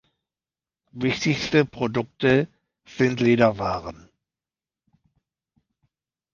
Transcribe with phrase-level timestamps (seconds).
[0.93, 2.47] Wichtigste Produkte
[2.87, 4.09] sind Lederwaren.